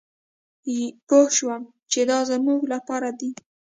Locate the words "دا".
2.09-2.19